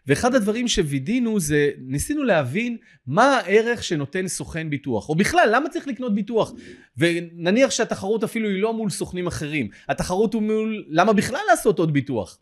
[0.07, 5.89] ואחד הדברים שווידאנו זה, ניסינו להבין מה הערך שנותן סוכן ביטוח, או בכלל, למה צריך
[5.89, 6.53] לקנות ביטוח?
[6.97, 11.93] ונניח שהתחרות אפילו היא לא מול סוכנים אחרים, התחרות הוא מול, למה בכלל לעשות עוד
[11.93, 12.39] ביטוח?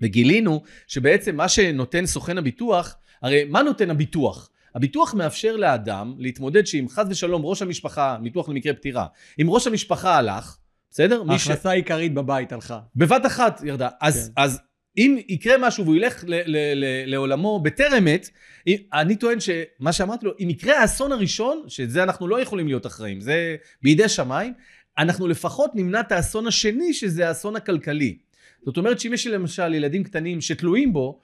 [0.00, 4.50] וגילינו שבעצם מה שנותן סוכן הביטוח, הרי מה נותן הביטוח?
[4.74, 9.06] הביטוח מאפשר לאדם להתמודד שאם חס ושלום ראש המשפחה, ביטוח למקרה פטירה,
[9.40, 10.56] אם ראש המשפחה הלך,
[10.90, 11.22] בסדר?
[11.22, 12.80] מי ש- ההכנסה העיקרית בבית הלכה.
[12.96, 13.88] בבת אחת ירדה.
[14.00, 14.42] אז, כן.
[14.42, 14.60] אז
[14.98, 18.30] אם יקרה משהו והוא ילך ל- ל- ל- לעולמו בטרם עת,
[18.92, 23.20] אני טוען שמה שאמרתי לו, אם יקרה האסון הראשון, שזה אנחנו לא יכולים להיות אחראים,
[23.20, 24.52] זה בידי שמיים,
[24.98, 28.18] אנחנו לפחות נמנע את האסון השני, שזה האסון הכלכלי.
[28.64, 31.20] זאת אומרת שאם יש לי למשל ילדים קטנים שתלויים בו,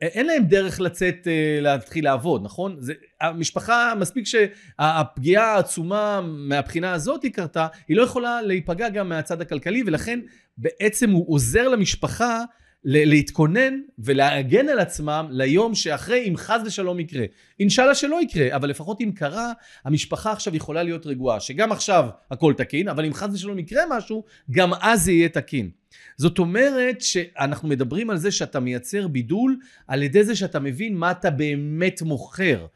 [0.00, 2.76] אין להם דרך לצאת, אה, להתחיל לעבוד, נכון?
[2.78, 9.40] זה, המשפחה, מספיק שהפגיעה העצומה מהבחינה הזאת היא קרתה, היא לא יכולה להיפגע גם מהצד
[9.40, 10.20] הכלכלי, ולכן
[10.58, 12.44] בעצם הוא עוזר למשפחה
[12.84, 17.24] להתכונן ולהגן על עצמם ליום שאחרי, אם חס ושלום יקרה.
[17.60, 19.52] אינשאללה שלא יקרה, אבל לפחות אם קרה,
[19.84, 24.24] המשפחה עכשיו יכולה להיות רגועה, שגם עכשיו הכל תקין, אבל אם חס ושלום יקרה משהו,
[24.50, 25.70] גם אז זה יהיה תקין.
[26.16, 31.10] זאת אומרת שאנחנו מדברים על זה שאתה מייצר בידול על ידי זה שאתה מבין מה
[31.10, 32.66] אתה באמת מוכר.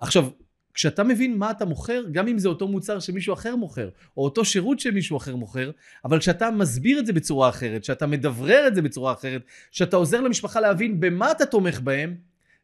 [0.00, 0.28] עכשיו,
[0.74, 4.44] כשאתה מבין מה אתה מוכר, גם אם זה אותו מוצר שמישהו אחר מוכר, או אותו
[4.44, 5.70] שירות שמישהו אחר מוכר,
[6.04, 10.20] אבל כשאתה מסביר את זה בצורה אחרת, שאתה מדברר את זה בצורה אחרת, שאתה עוזר
[10.20, 12.14] למשפחה להבין במה אתה תומך בהם,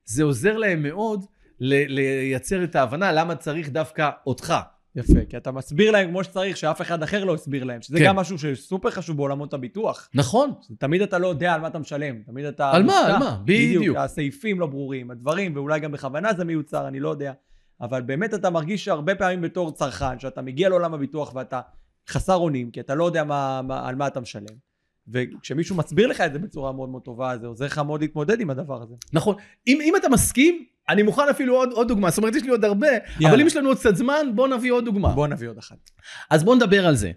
[0.04, 1.24] זה עוזר להם מאוד
[1.60, 4.54] לייצר את ההבנה למה צריך דווקא אותך.
[4.96, 8.04] יפה, כי אתה מסביר להם כמו שצריך, שאף אחד אחר לא הסביר להם, שזה כן.
[8.04, 10.08] גם משהו שסופר חשוב בעולמות הביטוח.
[10.14, 10.52] נכון.
[10.78, 12.70] תמיד אתה לא יודע על מה אתה משלם, תמיד אתה...
[12.70, 13.00] על מה?
[13.00, 13.40] על מה?
[13.44, 13.96] בדיוק.
[13.96, 17.32] הסעיפים לא ברורים, הדברים, ואולי גם בכוונה זה מיוצר, אני לא יודע.
[17.80, 21.60] אבל באמת אתה מרגיש שהרבה פעמים בתור צרכן, שאתה מגיע לעולם הביטוח ואתה
[22.08, 24.68] חסר אונים, כי אתה לא יודע מה, מה, על מה אתה משלם.
[25.12, 28.50] וכשמישהו מסביר לך את זה בצורה מאוד מאוד טובה, זה עוזר לך מאוד להתמודד עם
[28.50, 28.94] הדבר הזה.
[29.12, 29.36] נכון.
[29.66, 32.10] אם, אם אתה מסכים, אני מוכן אפילו עוד, עוד דוגמה.
[32.10, 33.30] זאת אומרת, יש לי עוד הרבה, יאללה.
[33.30, 35.08] אבל אם יש לנו עוד קצת זמן, בוא נביא עוד דוגמה.
[35.08, 35.90] בוא נביא עוד אחת.
[36.30, 37.12] אז בוא נדבר על זה.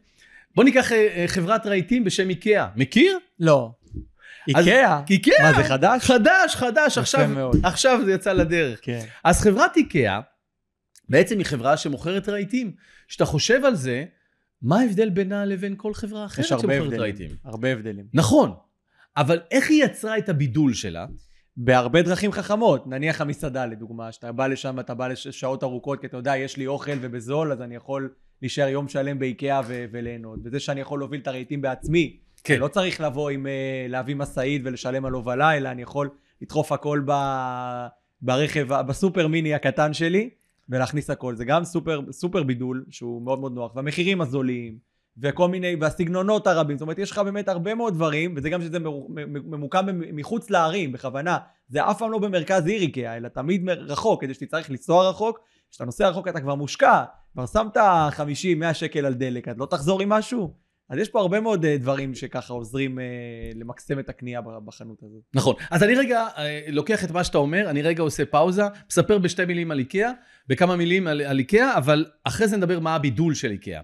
[0.56, 2.68] בוא ניקח אה, אה, חברת רהיטים בשם איקאה.
[2.76, 3.18] מכיר?
[3.40, 3.72] לא.
[4.48, 5.02] איקאה?
[5.10, 5.52] איקאה.
[5.52, 6.06] מה זה חדש?
[6.06, 7.58] חדש, חדש, עכשיו, מאוד.
[7.64, 8.80] עכשיו זה יצא לדרך.
[8.82, 9.06] כן.
[9.24, 10.20] אז חברת איקאה,
[11.12, 12.72] בעצם היא חברה שמוכרת רהיטים.
[13.08, 14.06] כשאתה חושב על זה,
[14.62, 17.00] מה ההבדל בינה לבין כל חברה אחרת יש שמוכרת.
[17.00, 17.30] רהיטים?
[17.44, 18.06] הרבה הבדלים.
[18.14, 18.52] נכון,
[19.18, 21.06] אבל איך היא יצרה את הבידול שלה?
[21.58, 26.18] בהרבה דרכים חכמות, נניח המסעדה לדוגמה, שאתה בא לשם אתה בא לשעות ארוכות, כי אתה
[26.18, 30.40] יודע, יש לי אוכל ובזול, אז אני יכול להישאר יום שלם באיקאה ו- וליהנות.
[30.44, 32.60] וזה שאני יכול להוביל את הרהיטים בעצמי, כן.
[32.60, 36.10] לא צריך לבוא עם, אה, להביא משאית ולשלם על הובלה, אלא אני יכול
[36.42, 37.12] לדחוף הכל ב,
[38.22, 40.30] ברכב, בסופר מיני הקטן שלי,
[40.72, 41.36] ולהכניס הכל.
[41.36, 46.78] זה גם סופר, סופר בידול, שהוא מאוד מאוד נוח, והמחירים הזולים, וכל מיני, והסגנונות הרבים,
[46.78, 48.80] זאת אומרת, יש לך באמת הרבה מאוד דברים, וזה גם שזה
[49.46, 51.38] ממוקם מחוץ לערים, בכוונה.
[51.68, 55.40] זה אף פעם לא במרכז עיר איקאה, אלא תמיד רחוק, כדי שתצטרך לנסוע רחוק.
[55.72, 57.04] כשאתה נוסע רחוק אתה כבר מושקע,
[57.34, 60.54] כבר שמת 50-100 שקל על דלק, אז לא תחזור עם משהו?
[60.92, 63.06] אז יש פה הרבה מאוד אה, דברים שככה עוזרים אה,
[63.56, 65.22] למקסם את הקנייה בחנות הזאת.
[65.34, 65.56] נכון.
[65.72, 69.46] אז אני רגע אה, לוקח את מה שאתה אומר, אני רגע עושה פאוזה, מספר בשתי
[69.46, 70.12] מילים על איקאה,
[70.48, 73.82] בכמה מילים על, על איקאה, אבל אחרי זה נדבר מה הבידול של איקאה.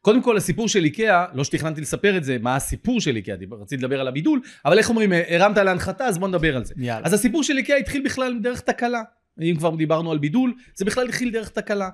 [0.00, 3.82] קודם כל, הסיפור של איקאה, לא שתכננתי לספר את זה, מה הסיפור של איקאה, רציתי
[3.82, 6.74] לדבר על הבידול, אבל איך אומרים, הרמת להנחתה, אז בוא נדבר על זה.
[6.76, 7.06] יאללה.
[7.06, 9.02] אז הסיפור של איקאה התחיל בכלל דרך תקלה.
[9.40, 11.88] אם כבר דיברנו על בידול, זה בכלל התחיל דרך תקלה.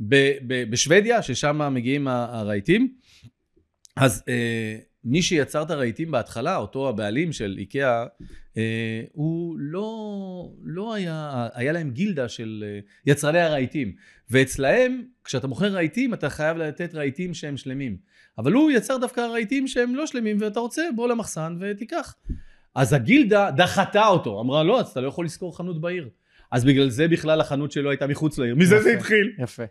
[0.00, 2.88] ב- ב- בשוודיה, ששם מגיעים הרהיטים,
[3.96, 8.06] אז אה, מי שיצר את הרהיטים בהתחלה, אותו הבעלים של איקאה,
[8.56, 13.92] אה, הוא לא, לא היה, היה להם גילדה של אה, יצרני הרהיטים.
[14.30, 17.96] ואצלהם, כשאתה מוכר רהיטים, אתה חייב לתת רהיטים שהם שלמים.
[18.38, 22.14] אבל הוא יצר דווקא רהיטים שהם לא שלמים, ואתה רוצה, בוא למחסן ותיקח.
[22.74, 26.08] אז הגילדה דחתה אותו, אמרה, לא, אז אתה לא יכול לשכור חנות בעיר.
[26.52, 28.54] אז בגלל זה בכלל החנות שלו הייתה מחוץ לעיר.
[28.54, 28.98] מזה זה יפה.
[28.98, 29.32] התחיל.
[29.38, 29.62] יפה.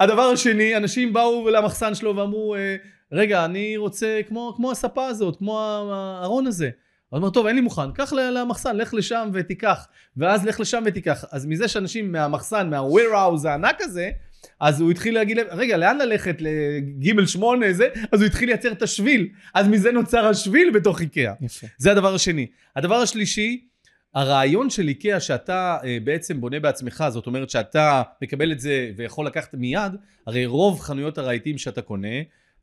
[0.00, 2.76] הדבר השני, אנשים באו למחסן שלו ואמרו, אה,
[3.14, 5.60] רגע, אני רוצה, כמו, כמו הספה הזאת, כמו
[5.92, 6.70] הארון הזה.
[7.08, 9.86] הוא אומר, טוב, אין לי מוכן, קח למחסן, לך לשם ותיקח.
[10.16, 11.24] ואז לך לשם ותיקח.
[11.30, 14.10] אז מזה שאנשים מהמחסן, מה-warehouse הענק הזה,
[14.60, 16.36] אז הוא התחיל להגיד להם, רגע, לאן ללכת?
[16.38, 17.88] לגימל שמונה, זה?
[18.12, 19.28] אז הוא התחיל לייצר את השביל.
[19.54, 21.32] אז מזה נוצר השביל בתוך איקאה.
[21.40, 21.66] יפה.
[21.78, 22.46] זה הדבר השני.
[22.76, 23.64] הדבר השלישי,
[24.14, 29.26] הרעיון של איקאה שאתה אה, בעצם בונה בעצמך, זאת אומרת שאתה מקבל את זה ויכול
[29.26, 29.92] לקחת מיד,
[30.26, 32.16] הרי רוב חנויות הרהיטים שאתה קונה,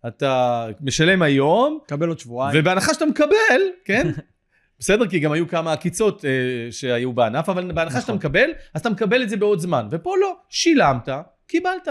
[0.07, 2.59] אתה משלם היום, קבל עוד שבועיים.
[2.59, 4.07] ובהנחה שאתה מקבל, כן?
[4.79, 8.15] בסדר, כי גם היו כמה עקיצות אה, שהיו בענף, אבל בהנחה שאתה נכון.
[8.15, 9.87] מקבל, אז אתה מקבל את זה בעוד זמן.
[9.91, 11.09] ופה לא, שילמת,
[11.47, 11.87] קיבלת.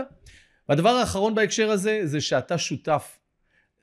[0.68, 3.18] והדבר האחרון בהקשר הזה, זה שאתה שותף.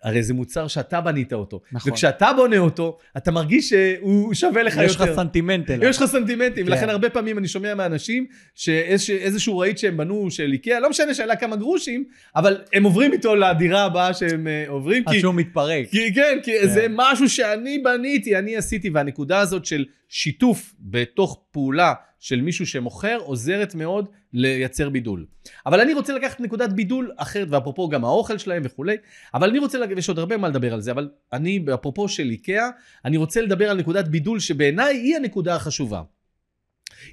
[0.04, 1.62] הרי זה מוצר שאתה בנית אותו.
[1.72, 1.92] נכון.
[1.92, 5.16] וכשאתה בונה אותו, אתה מרגיש שהוא שווה לך יש לך יותר.
[5.16, 5.90] סנטימנט אליו.
[5.90, 6.72] יש לך סנטימנטים, כן.
[6.72, 11.36] ולכן הרבה פעמים אני שומע מאנשים שאיזשהו רהיט שהם בנו של איקאה, לא משנה שעלה
[11.36, 12.04] כמה גרושים,
[12.36, 15.88] אבל הם עוברים איתו לדירה הבאה שהם אה, עוברים, עד כי, שהוא מתפרק.
[15.92, 16.68] כי כן, כי כן.
[16.68, 23.18] זה משהו שאני בניתי, אני עשיתי, והנקודה הזאת של שיתוף בתוך פעולה של מישהו שמוכר
[23.18, 25.26] עוזרת מאוד לייצר בידול.
[25.66, 28.98] אבל אני רוצה לקחת נקודת בידול אחרת, ואפרופו גם האוכל שלהם וכולי,
[29.34, 32.70] אבל אני רוצה, יש עוד הרבה מה לדבר על זה, אבל אני, אפרופו של איקאה,
[33.06, 36.02] אני רוצה לדבר על נקודת בידול שבעיניי היא הנקודה החשובה.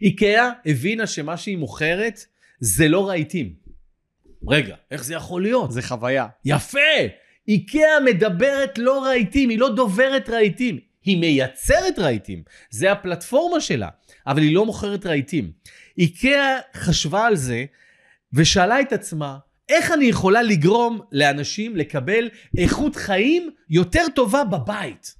[0.03, 2.25] איקאה הבינה שמה שהיא מוכרת
[2.61, 3.55] זה לא רהיטים.
[4.49, 5.73] רגע, איך זה יכול להיות?
[5.73, 6.27] זה חוויה.
[6.45, 6.79] יפה!
[7.49, 12.43] איקאה מדברת לא רהיטים, היא לא דוברת רהיטים, היא מייצרת רהיטים.
[12.71, 13.89] זה הפלטפורמה שלה,
[14.27, 15.53] אבל היא לא מוכרת רהיטים.
[15.99, 17.65] איקאה חשבה על זה
[18.33, 19.39] ושאלה את עצמה,
[19.69, 25.15] איך אני יכולה לגרום לאנשים לקבל איכות חיים יותר טובה בבית?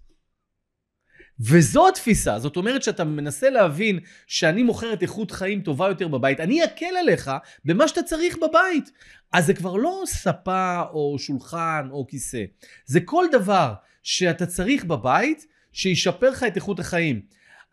[1.41, 6.65] וזו התפיסה, זאת אומרת שאתה מנסה להבין שאני מוכרת איכות חיים טובה יותר בבית, אני
[6.65, 7.31] אקל עליך
[7.65, 8.91] במה שאתה צריך בבית.
[9.33, 12.45] אז זה כבר לא ספה או שולחן או כיסא,
[12.87, 17.21] זה כל דבר שאתה צריך בבית שישפר לך את איכות החיים.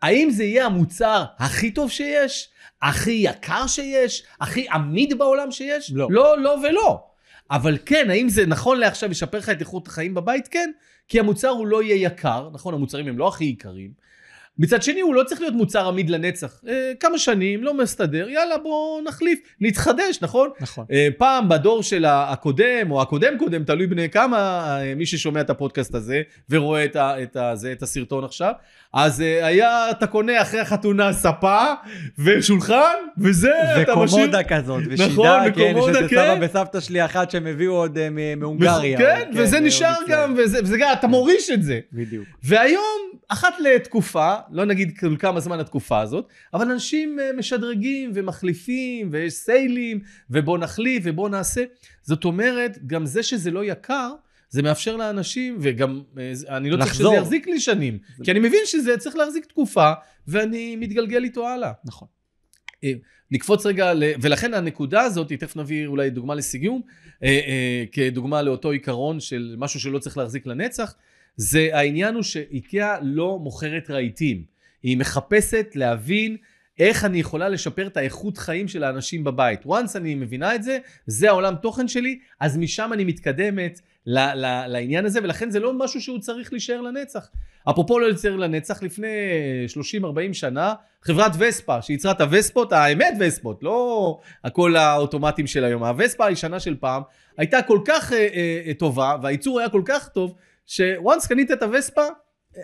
[0.02, 2.48] האם זה יהיה המוצר הכי טוב שיש?
[2.82, 4.22] הכי יקר שיש?
[4.40, 5.92] הכי עמיד בעולם שיש?
[5.94, 6.08] לא.
[6.10, 7.04] לא, לא ולא.
[7.50, 10.48] אבל כן, האם זה נכון לעכשיו ישפר לך את איכות החיים בבית?
[10.48, 10.70] כן.
[11.08, 13.90] כי המוצר הוא לא יהיה יקר, נכון, המוצרים הם לא הכי יקרים.
[14.58, 16.60] מצד שני, הוא לא צריך להיות מוצר עמיד לנצח.
[16.68, 20.50] אה, כמה שנים, לא מסתדר, יאללה, בוא נחליף, נתחדש, נכון?
[20.60, 20.84] נכון.
[20.92, 24.38] אה, פעם בדור של הקודם, או הקודם קודם, תלוי בני כמה,
[24.80, 28.52] אה, מי ששומע את הפודקאסט הזה, ורואה את, ה, את, ה, זה, את הסרטון עכשיו,
[28.94, 31.64] אז אה, היה, אתה קונה אחרי החתונה ספה,
[32.18, 34.20] ושולחן, וזה, אתה משאיר...
[34.20, 36.08] וקומודה כזאת, ושידה, נכון, כן, שזה כן.
[36.08, 38.98] סבא וסבתא שלי אחת שהם הביאו עוד אה, מהונגריה.
[38.98, 39.94] כן, אבל וזה נשאר.
[40.08, 41.80] גם, וזה, וזה גם, אתה מוריש את זה.
[41.92, 42.24] בדיוק.
[42.44, 49.08] והיום, אחת לתקופה, לא נגיד כל כמה זמן התקופה הזאת, אבל אנשים אה, משדרגים ומחליפים,
[49.12, 50.00] ויש סיילים,
[50.30, 51.64] ובוא נחליף ובוא נעשה.
[52.02, 54.12] זאת אומרת, גם זה שזה לא יקר,
[54.48, 57.14] זה מאפשר לאנשים, וגם אה, זה- אני לא צריך שזה לחזור.
[57.16, 57.98] יחזיק לי שנים.
[58.24, 59.92] כי אני מבין שזה צריך להחזיק תקופה,
[60.28, 61.72] ואני מתגלגל איתו הלאה.
[61.84, 62.08] נכון.
[63.30, 64.02] נקפוץ רגע, ל...
[64.20, 66.82] ולכן הנקודה הזאת, תכף נביא אולי דוגמה לסיום,
[67.22, 70.94] אה, אה, כדוגמה לאותו עיקרון של משהו שלא צריך להחזיק לנצח,
[71.36, 74.44] זה העניין הוא שאיקאה לא מוכרת רהיטים,
[74.82, 76.36] היא מחפשת להבין
[76.78, 79.66] איך אני יכולה לשפר את האיכות חיים של האנשים בבית.
[79.66, 84.66] once אני מבינה את זה, זה העולם תוכן שלי, אז משם אני מתקדמת ל- ל-
[84.66, 87.28] לעניין הזה, ולכן זה לא משהו שהוא צריך להישאר לנצח.
[87.70, 89.06] אפרופו לא להישאר לנצח, לפני
[90.30, 95.84] 30-40 שנה, חברת וספה, שייצרה את הווספות, האמת וספות, לא הכל האוטומטים של היום.
[95.84, 97.02] הווספה הישנה של פעם
[97.38, 98.28] הייתה כל כך אה,
[98.66, 100.34] אה, טובה, והייצור היה כל כך טוב,
[100.66, 102.06] שוואנס קנית את הווספה,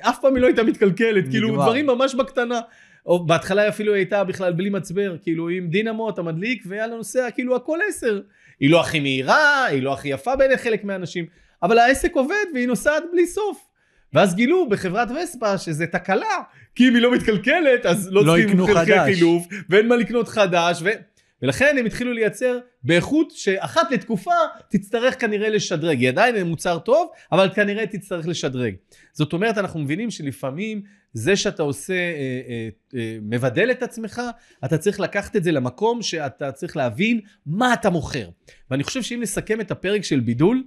[0.01, 1.53] אף פעם היא לא הייתה מתקלקלת, כאילו.
[1.53, 2.61] דברים ממש בקטנה.
[3.07, 7.31] או בהתחלה אפילו היא הייתה בכלל בלי מצבר, כאילו עם דינמו אתה מדליק ויאללה נוסע,
[7.31, 8.21] כאילו הכל עשר.
[8.61, 11.27] היא לא הכי מהירה, היא לא הכי יפה בעיני חלק מהאנשים,
[11.63, 13.65] אבל העסק עובד והיא נוסעת בלי סוף.
[14.13, 16.37] ואז גילו בחברת וספה שזה תקלה,
[16.75, 19.15] כי אם היא לא מתקלקלת אז לא, לא צריכים חלקי.
[19.15, 20.89] חילוף, ואין מה לקנות חדש, ו...
[21.43, 24.35] ולכן הם התחילו לייצר באיכות שאחת לתקופה
[24.71, 25.99] תצטרך כנראה לשדרג.
[25.99, 28.75] היא עדיין מוצר טוב, אבל כנראה תצטרך לשדרג.
[29.13, 34.23] זאת אומרת, אנחנו מבינים שלפעמים זה שאתה עושה, אה, אה, אה, מבדל את עצמך,
[34.65, 38.29] אתה צריך לקחת את זה למקום שאתה צריך להבין מה אתה מוכר.
[38.71, 40.65] ואני חושב שאם נסכם את הפרק של בידול,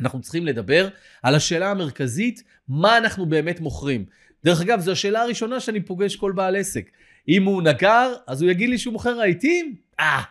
[0.00, 0.88] אנחנו צריכים לדבר
[1.22, 4.04] על השאלה המרכזית, מה אנחנו באמת מוכרים.
[4.44, 6.90] דרך אגב, זו השאלה הראשונה שאני פוגש כל בעל עסק.
[7.28, 9.74] אם הוא נגר, אז הוא יגיד לי שהוא מוכר רהיטים?
[10.00, 10.22] אה.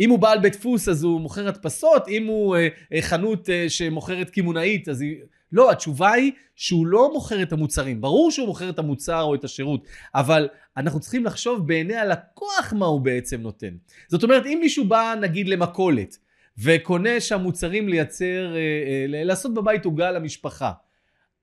[0.00, 2.08] אם הוא בעל בית דפוס, אז הוא מוכר הדפסות?
[2.08, 5.16] אם הוא אה, אה, חנות אה, שמוכרת קמעונאית, אז היא...
[5.52, 8.00] לא, התשובה היא שהוא לא מוכר את המוצרים.
[8.00, 12.86] ברור שהוא מוכר את המוצר או את השירות, אבל אנחנו צריכים לחשוב בעיני הלקוח מה
[12.86, 13.74] הוא בעצם נותן.
[14.08, 16.18] זאת אומרת, אם מישהו בא, נגיד, למכולת,
[16.58, 20.72] וקונה שם מוצרים לייצר, אה, אה, לעשות בבית עוגה למשפחה.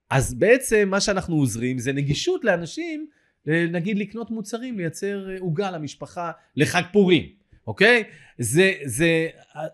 [0.09, 3.07] אז בעצם מה שאנחנו עוזרים זה נגישות לאנשים,
[3.47, 7.23] אה, נגיד לקנות מוצרים, לייצר אה, עוגה למשפחה לחג פורים,
[7.67, 8.03] אוקיי?
[8.37, 9.27] זה, זה,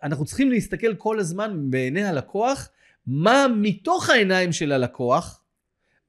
[0.03, 2.69] אנחנו צריכים להסתכל כל הזמן בעיני הלקוח,
[3.07, 5.42] מה מתוך העיניים של הלקוח,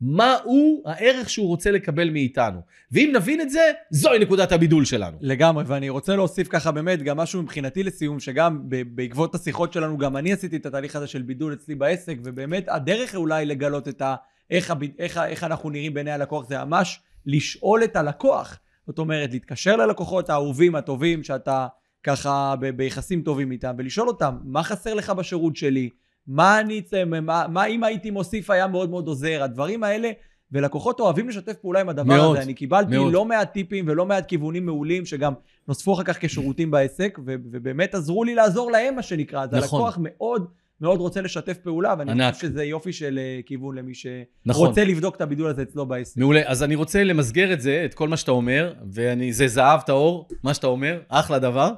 [0.06, 2.60] מה הוא הערך שהוא רוצה לקבל מאיתנו.
[2.92, 5.16] ואם נבין את זה, זוהי נקודת הבידול שלנו.
[5.20, 10.16] לגמרי, ואני רוצה להוסיף ככה באמת גם משהו מבחינתי לסיום, שגם בעקבות השיחות שלנו, גם
[10.16, 14.14] אני עשיתי את התהליך הזה של בידול אצלי בעסק, ובאמת הדרך אולי לגלות את ה...
[14.50, 14.82] איך, הב...
[14.98, 18.58] איך, איך אנחנו נראים בעיני הלקוח, זה ממש לשאול את הלקוח.
[18.86, 21.66] זאת אומרת, להתקשר ללקוחות האהובים, הטובים, שאתה
[22.02, 25.88] ככה ב- ביחסים טובים איתם, ולשאול אותם, מה חסר לך בשירות שלי?
[26.26, 26.82] מה אני,
[27.22, 29.42] מה, מה אם הייתי מוסיף היה מאוד מאוד עוזר?
[29.42, 30.10] הדברים האלה,
[30.52, 32.44] ולקוחות אוהבים לשתף פעולה עם הדבר מאוד, הזה.
[32.44, 33.12] אני קיבלתי מאוד.
[33.12, 35.32] לא מעט טיפים ולא מעט כיוונים מעולים, שגם
[35.68, 39.42] נוספו אחר כך כשירותים בעסק, ו- ובאמת עזרו לי לעזור להם, מה שנקרא.
[39.42, 39.80] אז נכון.
[39.80, 40.46] הלקוח מאוד
[40.80, 42.34] מאוד רוצה לשתף פעולה, ואני ענק.
[42.34, 44.72] חושב שזה יופי של אה, כיוון למי שרוצה נכון.
[44.78, 46.16] לבדוק את הבידול הזה אצלו בעסק.
[46.16, 46.42] מעולה.
[46.46, 50.54] אז אני רוצה למסגר את זה, את כל מה שאתה אומר, וזה זהב טהור, מה
[50.54, 51.70] שאתה אומר, אחלה דבר.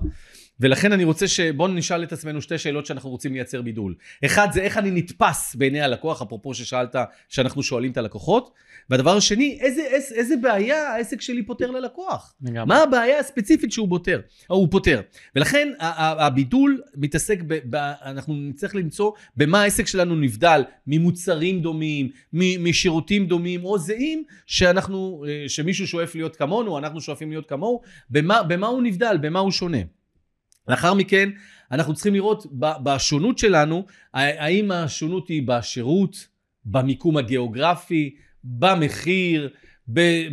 [0.61, 1.41] ולכן אני רוצה ש...
[1.41, 3.95] בואו נשאל את עצמנו שתי שאלות שאנחנו רוצים לייצר בידול.
[4.25, 6.97] אחד זה איך אני נתפס בעיני הלקוח, אפרופו ששאלת,
[7.29, 8.51] שאנחנו שואלים את הלקוחות.
[8.91, 12.35] והדבר השני, איזה, איזה, איזה בעיה העסק שלי פותר ללקוח?
[12.43, 12.65] לגמרי.
[12.67, 14.21] מה הבעיה הספציפית שהוא פותר?
[14.51, 15.01] או הוא פותר.
[15.37, 22.69] ולכן הבידול מתעסק, ב, ב, אנחנו נצטרך למצוא במה העסק שלנו נבדל, ממוצרים דומים, מ-
[22.69, 28.43] משירותים דומים או זהים, שאנחנו, אה, שמישהו שואף להיות כמונו, אנחנו שואפים להיות כמוהו, במה,
[28.43, 29.79] במה הוא נבדל, במה הוא שונה.
[30.69, 31.31] לאחר מכן,
[31.73, 36.27] אנחנו צריכים לראות בשונות שלנו, האם השונות היא בשירות,
[36.65, 39.51] במיקום הגיאוגרפי, במחיר,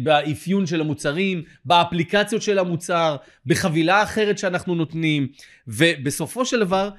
[0.03, 3.15] באפיון של המוצרים, באפליקציות של המוצר,
[3.45, 5.27] בחבילה אחרת שאנחנו נותנים,
[5.67, 6.89] ובסופו של דבר,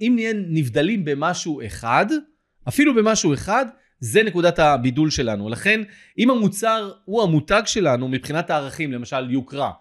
[0.00, 2.06] אם נהיה נבדלים במשהו אחד,
[2.68, 3.66] אפילו במשהו אחד,
[4.00, 5.48] זה נקודת הבידול שלנו.
[5.48, 5.80] לכן,
[6.18, 9.72] אם המוצר הוא המותג שלנו מבחינת הערכים, למשל יוקרה,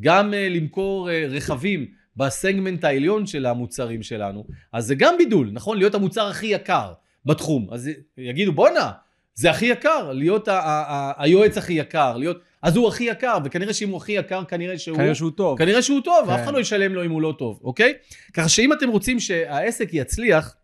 [0.00, 5.78] גם uh, למכור uh, רכבים בסגמנט העליון של המוצרים שלנו, אז זה גם בידול, נכון?
[5.78, 6.92] להיות המוצר הכי יקר
[7.26, 7.68] בתחום.
[7.72, 8.90] אז יגידו, בואנה,
[9.34, 12.40] זה הכי יקר, להיות ה- ה- ה- היועץ הכי יקר, להיות...
[12.62, 14.96] אז הוא הכי יקר, וכנראה שאם הוא הכי יקר, כנראה שהוא...
[14.96, 15.58] כנראה שהוא טוב.
[15.58, 16.32] כנראה שהוא טוב, כן.
[16.32, 17.94] אף אחד לא ישלם לו אם הוא לא טוב, אוקיי?
[18.32, 20.56] ככה שאם אתם רוצים שהעסק יצליח,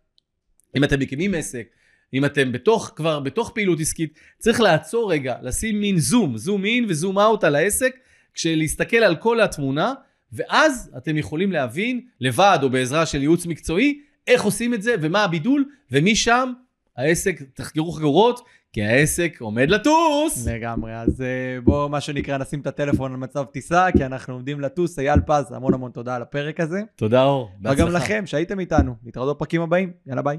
[0.77, 1.67] אם אתם מקימים עסק,
[2.13, 6.85] אם אתם בתוך, כבר בתוך פעילות עסקית, צריך לעצור רגע, לשים מין זום, זום אין
[6.89, 7.95] וזום אאוט על העסק,
[8.33, 9.93] כשלהסתכל על כל התמונה,
[10.33, 15.23] ואז אתם יכולים להבין, לבד או בעזרה של ייעוץ מקצועי, איך עושים את זה ומה
[15.23, 16.51] הבידול, ומשם
[16.97, 20.47] העסק, תחקרו חגורות, כי העסק עומד לטוס.
[20.47, 24.61] לגמרי, אז אה, בואו, מה שנקרא, נשים את הטלפון על מצב טיסה, כי אנחנו עומדים
[24.61, 24.99] לטוס.
[24.99, 26.81] אייל פז, המון המון תודה על הפרק הזה.
[26.95, 28.95] תודה אור, וגם לכם שהייתם איתנו.
[29.03, 29.91] נתראות בפרקים הבאים.
[30.07, 30.37] יאללה ביי.